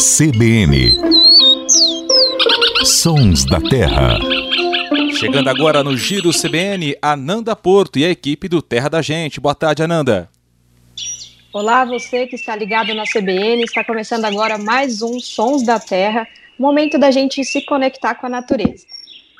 [0.00, 0.98] CBN
[2.84, 4.18] Sons da Terra.
[5.16, 9.40] Chegando agora no Giro CBN, Ananda Porto e a equipe do Terra da Gente.
[9.40, 10.28] Boa tarde, Ananda.
[11.52, 13.62] Olá, você que está ligado na CBN.
[13.62, 16.26] Está começando agora mais um Sons da Terra,
[16.58, 18.84] momento da gente se conectar com a natureza.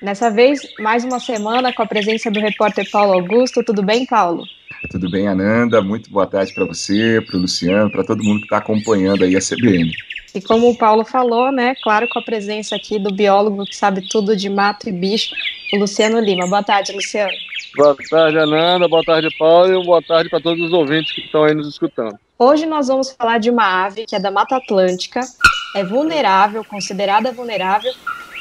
[0.00, 3.64] Nessa vez, mais uma semana com a presença do repórter Paulo Augusto.
[3.64, 4.44] Tudo bem, Paulo?
[4.90, 5.82] Tudo bem, Ananda?
[5.82, 9.36] Muito boa tarde para você, para o Luciano, para todo mundo que está acompanhando aí
[9.36, 9.90] a CBN.
[10.34, 14.06] E como o Paulo falou, né, claro, com a presença aqui do biólogo que sabe
[14.08, 15.34] tudo de mato e bicho,
[15.72, 16.46] o Luciano Lima.
[16.46, 17.32] Boa tarde, Luciano.
[17.76, 18.86] Boa tarde, Ananda.
[18.86, 19.82] Boa tarde, Paulo.
[19.82, 22.18] E boa tarde para todos os ouvintes que estão aí nos escutando.
[22.38, 25.20] Hoje nós vamos falar de uma ave que é da Mata Atlântica,
[25.74, 27.92] é vulnerável, considerada vulnerável,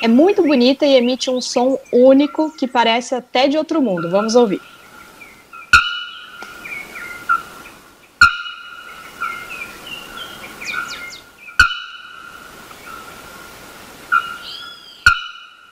[0.02, 4.10] é muito bonita e emite um som único que parece até de outro mundo.
[4.12, 4.60] Vamos ouvir.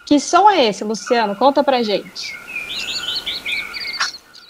[0.05, 1.35] Que som é esse, Luciano?
[1.35, 2.35] Conta pra gente.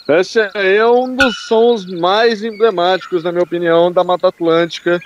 [0.08, 5.00] Esse é um dos sons mais emblemáticos, na minha opinião, da Mata Atlântica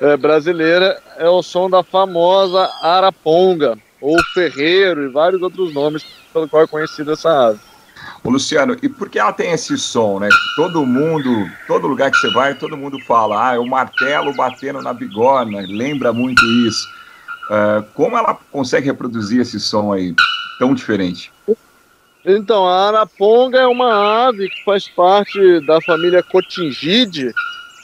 [0.00, 0.98] é, brasileira.
[1.18, 6.66] É o som da famosa araponga, ou ferreiro, e vários outros nomes pelo qual é
[6.66, 7.60] conhecida essa ave.
[8.24, 10.28] Ô Luciano, e por que ela tem esse som, né?
[10.56, 14.80] Todo mundo, todo lugar que você vai, todo mundo fala, ah, é o martelo batendo
[14.80, 16.88] na bigorna, lembra muito isso.
[17.50, 20.14] Uh, como ela consegue reproduzir esse som aí
[20.58, 21.32] tão diferente?
[22.24, 27.32] Então, a araponga é uma ave que faz parte da família Cotingide.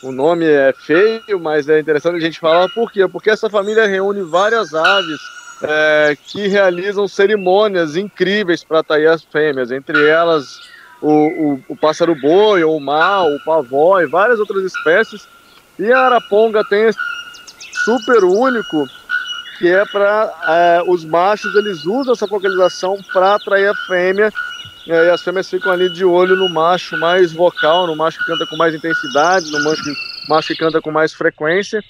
[0.03, 3.07] O nome é feio, mas é interessante a gente falar por quê?
[3.09, 5.21] Porque essa família reúne várias aves
[5.61, 10.61] é, que realizam cerimônias incríveis para atrair as fêmeas, entre elas
[11.03, 15.27] o, o, o pássaro boi, ou o mal, o pavó e várias outras espécies.
[15.79, 16.99] E a araponga tem esse
[17.85, 18.85] super único
[19.59, 24.33] que é para é, os machos eles usam essa vocalização para atrair a fêmea
[24.87, 28.47] e as fêmeas ficam ali de olho no macho mais vocal, no macho que canta
[28.47, 29.93] com mais intensidade, no macho que,
[30.29, 31.83] macho que canta com mais frequência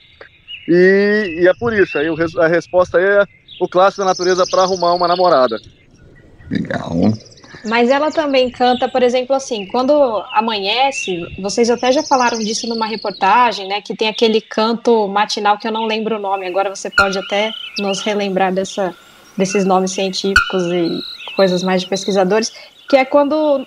[0.66, 2.08] e, e é por isso aí
[2.38, 3.24] a resposta é
[3.60, 5.58] o clássico da natureza para arrumar uma namorada.
[6.50, 7.12] Legal.
[7.68, 9.92] Mas ela também canta, por exemplo, assim, quando
[10.32, 13.80] amanhece, vocês até já falaram disso numa reportagem, né?
[13.82, 16.46] Que tem aquele canto matinal que eu não lembro o nome.
[16.46, 18.94] Agora você pode até nos relembrar dessa,
[19.36, 20.98] desses nomes científicos e
[21.36, 22.52] coisas mais de pesquisadores,
[22.88, 23.66] que é quando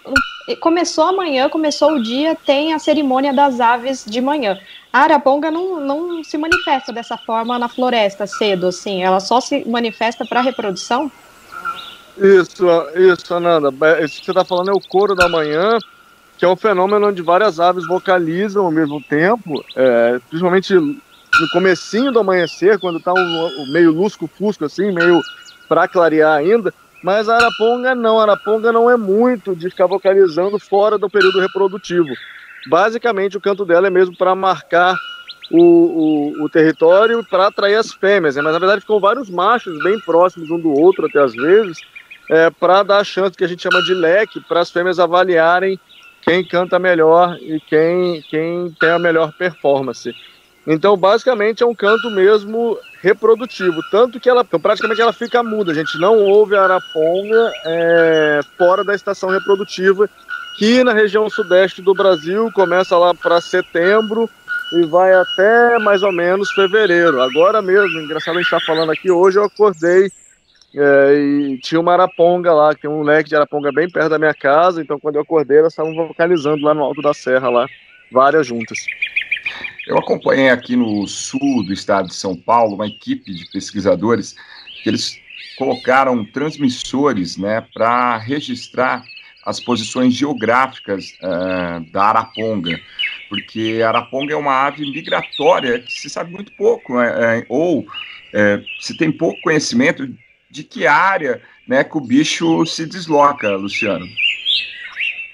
[0.60, 4.60] começou amanhã, começou o dia, tem a cerimônia das aves de manhã.
[4.92, 9.64] A araponga não, não se manifesta dessa forma na floresta cedo, assim, ela só se
[9.66, 11.10] manifesta para reprodução?
[12.18, 13.70] Isso, isso, Ananda.
[14.04, 15.78] Isso que você está falando é o coro da manhã,
[16.38, 22.12] que é um fenômeno onde várias aves vocalizam ao mesmo tempo, é, principalmente no comecinho
[22.12, 25.22] do amanhecer, quando está um, meio lusco-fusco, assim, meio
[25.70, 26.74] para clarear ainda.
[27.04, 31.40] Mas a araponga não, a araponga não é muito de ficar vocalizando fora do período
[31.40, 32.10] reprodutivo.
[32.68, 34.96] Basicamente, o canto dela é mesmo para marcar
[35.52, 38.42] o, o, o território para atrair as fêmeas, né?
[38.42, 41.80] mas na verdade ficam vários machos bem próximos um do outro até às vezes,
[42.32, 45.78] é, para dar a chance que a gente chama de leque para as fêmeas avaliarem
[46.22, 50.16] quem canta melhor e quem, quem tem a melhor performance.
[50.66, 55.72] Então, basicamente, é um canto mesmo reprodutivo, tanto que ela praticamente ela fica muda.
[55.72, 60.10] A gente não ouve a araponga é, fora da estação reprodutiva,
[60.58, 64.30] que na região sudeste do Brasil começa lá para setembro
[64.74, 67.22] e vai até mais ou menos fevereiro.
[67.22, 70.12] Agora mesmo, engraçado a gente estar tá falando aqui, hoje eu acordei
[70.74, 74.20] é, e tinha uma araponga lá, que tem um leque de araponga bem perto da
[74.20, 77.68] minha casa, então quando eu acordei, elas estavam vocalizando lá no alto da serra, lá,
[78.12, 78.80] várias juntas.
[79.88, 84.36] Eu acompanhei aqui no sul do estado de São Paulo uma equipe de pesquisadores
[84.84, 85.20] que eles
[85.58, 89.04] colocaram transmissores né, para registrar
[89.46, 92.80] as posições geográficas uh, da araponga,
[93.28, 97.86] porque a araponga é uma ave migratória que se sabe muito pouco, né, ou
[98.34, 100.08] é, se tem pouco conhecimento
[100.52, 104.06] de que área né, que o bicho se desloca, Luciano.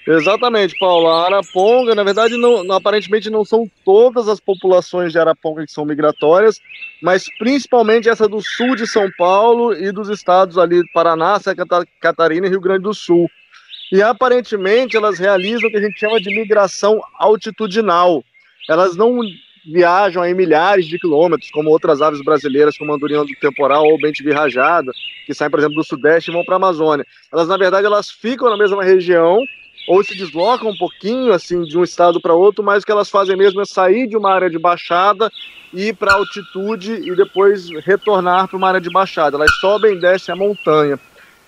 [0.06, 1.08] Exatamente, Paulo.
[1.08, 5.84] A araponga, na verdade, não, aparentemente não são todas as populações de araponga que são
[5.84, 6.58] migratórias,
[7.02, 11.66] mas principalmente essa do sul de São Paulo e dos estados ali Paraná, Santa
[12.00, 13.28] Catarina e Rio Grande do Sul.
[13.92, 18.24] E aparentemente elas realizam o que a gente chama de migração altitudinal.
[18.68, 19.20] Elas não
[19.66, 23.98] viajam aí milhares de quilômetros, como outras aves brasileiras, como a andorinha do temporal ou
[23.98, 24.92] bente virrajada,
[25.26, 27.06] que saem, por exemplo, do sudeste e vão para a Amazônia.
[27.32, 29.42] Elas, na verdade, elas ficam na mesma região
[29.88, 33.08] ou se deslocam um pouquinho assim de um estado para outro, mas o que elas
[33.08, 35.30] fazem mesmo é sair de uma área de baixada
[35.72, 39.36] ir para altitude e depois retornar para uma área de baixada.
[39.36, 40.98] Elas sobem e descem a montanha,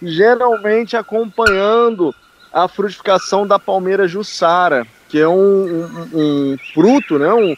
[0.02, 2.14] geralmente acompanhando
[2.52, 7.54] a frutificação da palmeira jussara, que é um, um, um fruto, né, um,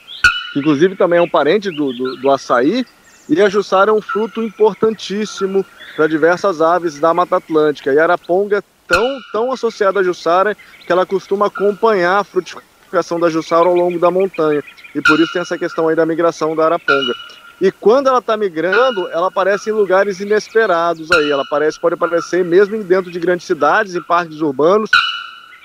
[0.52, 2.84] que inclusive também é um parente do, do, do açaí,
[3.28, 5.64] e a jussara é um fruto importantíssimo
[5.96, 7.92] para diversas aves da Mata Atlântica.
[7.92, 13.18] E a araponga é tão, tão associada à jussara que ela costuma acompanhar a frutificação
[13.18, 14.62] da jussara ao longo da montanha.
[14.94, 17.14] E por isso tem essa questão aí da migração da araponga.
[17.60, 21.30] E quando ela está migrando, ela aparece em lugares inesperados aí.
[21.30, 24.90] Ela aparece, pode aparecer mesmo dentro de grandes cidades, em parques urbanos,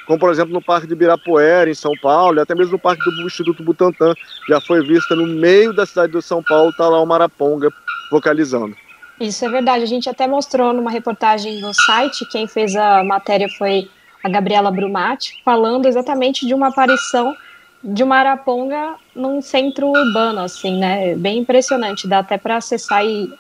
[0.08, 3.04] como por exemplo no Parque de Ibirapuera, em São Paulo, e até mesmo no Parque
[3.04, 4.14] do Instituto Butantan.
[4.48, 7.70] Já foi vista no meio da cidade de São Paulo, está lá uma araponga
[8.10, 8.76] vocalizando.
[9.20, 9.84] Isso é verdade.
[9.84, 13.90] A gente até mostrou numa reportagem no site, quem fez a matéria foi
[14.24, 17.36] a Gabriela Brumati, falando exatamente de uma aparição
[17.84, 21.16] de uma araponga num centro urbano, assim, né?
[21.16, 23.32] Bem impressionante, dá até para acessar e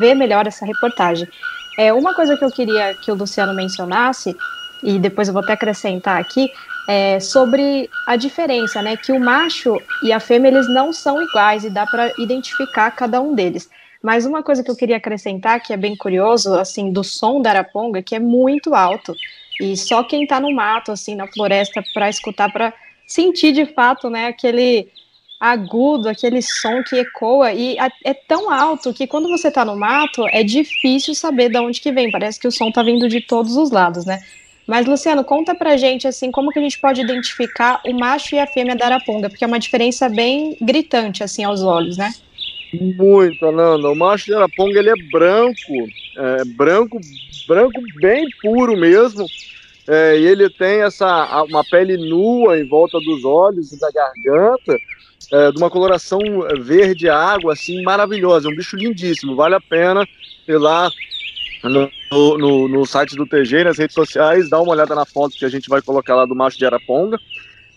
[0.00, 1.26] ver melhor essa reportagem.
[1.78, 4.36] É uma coisa que eu queria que o Luciano mencionasse
[4.82, 6.50] e depois eu vou até acrescentar aqui
[6.88, 8.96] é sobre a diferença, né?
[8.96, 13.20] Que o macho e a fêmea eles não são iguais e dá para identificar cada
[13.20, 13.70] um deles.
[14.02, 17.50] Mas uma coisa que eu queria acrescentar, que é bem curioso, assim, do som da
[17.50, 19.14] araponga, que é muito alto.
[19.60, 22.72] E só quem está no mato, assim, na floresta, para escutar, para
[23.06, 24.88] sentir de fato, né, aquele
[25.38, 30.26] agudo, aquele som que ecoa, e é tão alto que quando você está no mato,
[30.28, 33.56] é difícil saber de onde que vem, parece que o som está vindo de todos
[33.56, 34.18] os lados, né?
[34.70, 38.38] Mas, Luciano, conta pra gente, assim, como que a gente pode identificar o macho e
[38.38, 42.08] a fêmea da araponga, porque é uma diferença bem gritante, assim, aos olhos, né?
[42.72, 43.90] Muito, Ananda.
[43.90, 47.00] O macho de araponga, ele é branco, é, branco,
[47.48, 49.26] branco bem puro mesmo,
[49.88, 54.78] é, e ele tem essa uma pele nua em volta dos olhos e da garganta,
[55.32, 56.20] é, de uma coloração
[56.60, 58.46] verde água, assim, maravilhosa.
[58.46, 60.06] É um bicho lindíssimo, vale a pena
[60.46, 60.88] ir lá
[61.62, 61.90] no,
[62.38, 65.48] no, no site do TG, nas redes sociais, dá uma olhada na foto que a
[65.48, 67.18] gente vai colocar lá do macho de Araponga.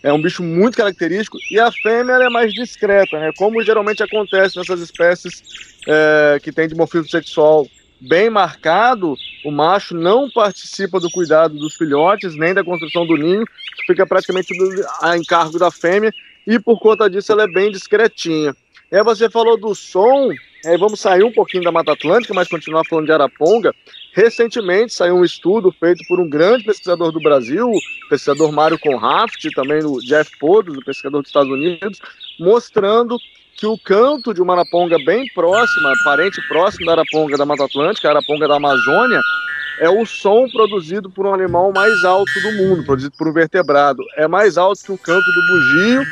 [0.02, 3.30] É um bicho muito característico e a fêmea é mais discreta, né?
[3.36, 5.42] Como geralmente acontece nessas espécies
[5.86, 7.66] é, que têm dimorfismo sexual
[8.00, 9.14] bem marcado,
[9.44, 13.44] o macho não participa do cuidado dos filhotes, nem da construção do ninho,
[13.86, 14.52] fica praticamente
[15.00, 16.12] a encargo da fêmea,
[16.46, 18.54] e por conta disso ela é bem discretinha.
[18.90, 20.28] É, você falou do som,
[20.64, 23.74] é, vamos sair um pouquinho da Mata Atlântica, mas continuar falando de Araponga.
[24.12, 29.44] Recentemente saiu um estudo feito por um grande pesquisador do Brasil, o pesquisador Mário Conraft,
[29.54, 32.00] também o Jeff Podos, o pesquisador dos Estados Unidos,
[32.38, 33.18] mostrando
[33.56, 38.08] que o canto de uma araponga bem próxima, parente próximo da araponga da Mata Atlântica,
[38.08, 39.20] a araponga da Amazônia,
[39.80, 44.02] é o som produzido por um animal mais alto do mundo, produzido por um vertebrado.
[44.16, 46.02] É mais alto que o canto do bugio,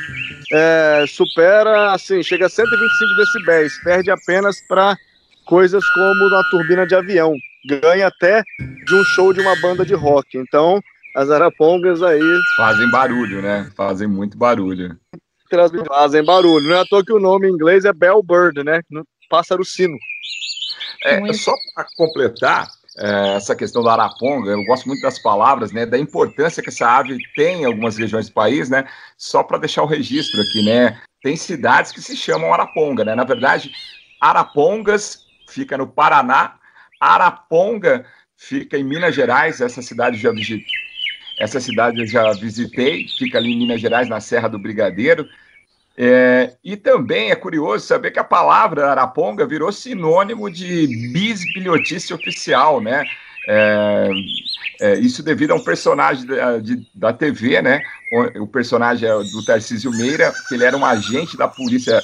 [0.52, 4.96] é, supera, assim, chega a 125 decibéis, perde apenas para
[5.44, 7.34] coisas como na turbina de avião.
[7.66, 8.42] Ganha até
[8.84, 10.36] de um show de uma banda de rock.
[10.36, 10.80] Então,
[11.16, 12.40] as arapongas aí.
[12.56, 13.70] Fazem barulho, né?
[13.76, 14.98] Fazem muito barulho
[15.86, 16.68] fazem barulho.
[16.68, 18.80] Não é à toa que o nome em inglês é Bellbird, né?
[19.28, 19.96] Pássaro sino.
[21.04, 25.86] É, só para completar é, essa questão da araponga, eu gosto muito das palavras, né?
[25.86, 28.84] Da importância que essa ave tem em algumas regiões do país, né?
[29.16, 31.00] Só para deixar o registro aqui, né?
[31.22, 33.14] Tem cidades que se chamam araponga, né?
[33.14, 33.72] Na verdade,
[34.20, 36.54] Arapongas fica no Paraná,
[37.00, 38.06] Araponga
[38.36, 40.64] fica em Minas Gerais, essa cidade já visitei.
[41.40, 45.26] Essa cidade eu já visitei, fica ali em Minas Gerais, na Serra do Brigadeiro.
[45.96, 52.80] É, e também é curioso saber que a palavra araponga virou sinônimo de bisbilhotice oficial,
[52.80, 53.04] né?
[53.48, 54.08] É,
[54.80, 57.82] é, isso devido a um personagem da, de, da TV, né?
[58.12, 62.00] O, o, personagem é do Tarcísio Meira, que ele era um agente da polícia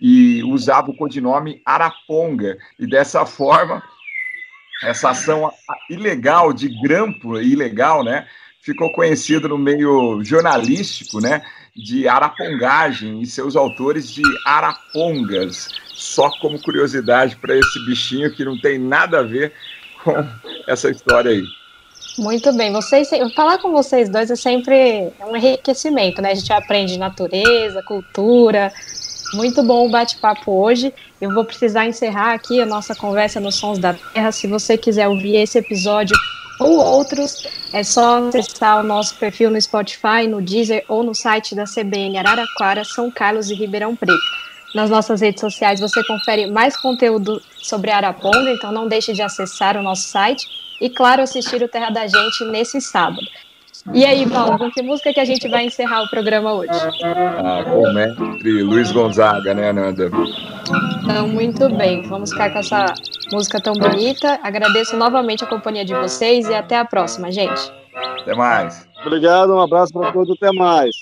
[0.00, 2.58] e usava o codinome Araponga.
[2.78, 3.82] E dessa forma,
[4.82, 5.50] essa ação
[5.88, 8.26] ilegal, de grampo ilegal, né?
[8.60, 11.42] Ficou conhecido no meio jornalístico, né?
[11.76, 15.68] De arapongagem e seus autores de arapongas.
[15.92, 19.52] Só como curiosidade para esse bichinho que não tem nada a ver
[20.02, 20.12] com
[20.66, 21.44] essa história aí.
[22.16, 26.30] Muito bem, vocês falar com vocês dois é sempre um enriquecimento, né?
[26.30, 28.72] A gente aprende natureza, cultura.
[29.32, 30.94] Muito bom o bate-papo hoje.
[31.20, 34.30] Eu vou precisar encerrar aqui a nossa conversa nos Sons da Terra.
[34.30, 36.16] Se você quiser ouvir esse episódio
[36.60, 41.54] ou outros, é só acessar o nosso perfil no Spotify, no Deezer ou no site
[41.54, 44.14] da CBN Araraquara, São Carlos e Ribeirão Preto.
[44.74, 49.76] Nas nossas redes sociais você confere mais conteúdo sobre Araponga, então não deixe de acessar
[49.76, 50.44] o nosso site
[50.80, 53.26] e, claro, assistir o Terra da Gente nesse sábado.
[53.92, 56.70] E aí, Paulo, com que música que a gente vai encerrar o programa hoje?
[57.04, 60.10] Ah, com o mestre Luiz Gonzaga, né, Ananda?
[61.02, 62.02] Então, muito bem.
[62.08, 62.86] Vamos ficar com essa
[63.30, 64.38] música tão bonita.
[64.42, 67.60] Agradeço novamente a companhia de vocês e até a próxima, gente.
[68.22, 68.88] Até mais.
[69.04, 70.94] Obrigado, um abraço para todos, até mais.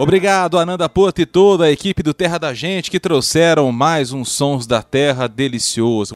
[0.00, 4.30] Obrigado, Ananda Porto e toda a equipe do Terra da Gente que trouxeram mais uns
[4.30, 6.14] sons da terra delicioso.